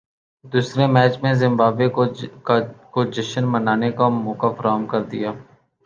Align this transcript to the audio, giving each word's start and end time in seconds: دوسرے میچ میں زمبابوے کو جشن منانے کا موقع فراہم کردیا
دوسرے 0.45 0.83
میچ 0.93 1.13
میں 1.21 1.33
زمبابوے 1.41 1.87
کو 2.93 3.03
جشن 3.13 3.43
منانے 3.53 3.91
کا 3.97 4.07
موقع 4.17 4.49
فراہم 4.57 4.85
کردیا 4.91 5.31